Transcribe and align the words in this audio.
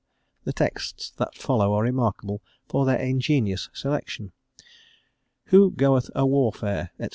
The 0.45 0.51
texts 0.53 1.11
that 1.17 1.35
follow 1.35 1.75
are 1.77 1.83
remarkable 1.83 2.41
for 2.67 2.87
their 2.87 2.97
ingenious 2.97 3.69
selection: 3.71 4.31
"Who 5.53 5.69
goeth 5.69 6.09
a 6.15 6.25
warfare," 6.25 6.89
&c. 6.99 7.09